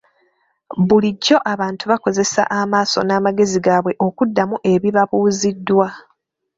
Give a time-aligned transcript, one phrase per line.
[0.87, 5.87] Bulijjo abantu bakozesa amaaso n'amagezi gaabwe okuddamu ebibabuuziddwa.